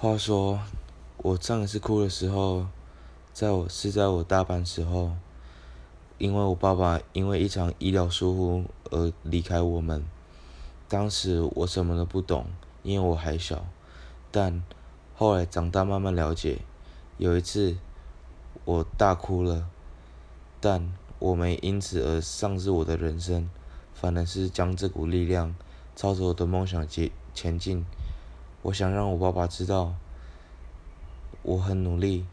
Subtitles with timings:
[0.00, 0.60] 话说，
[1.16, 2.68] 我上一次哭的时候，
[3.32, 5.10] 在我是在我大班时候，
[6.18, 10.04] 因为我爸爸因为一场医疗疏忽而离开我们。
[10.88, 12.46] 当时我什么都不懂，
[12.84, 13.66] 因为我还小。
[14.30, 14.62] 但
[15.16, 16.60] 后来长大慢慢了解，
[17.16, 17.76] 有一次
[18.64, 19.68] 我大哭了，
[20.60, 23.50] 但我没因此而丧失我的人生，
[23.92, 25.56] 反而是将这股力量
[25.96, 27.84] 朝着我的梦想前前进。
[28.62, 29.94] 我想让我爸爸知道，
[31.42, 32.26] 我很努力，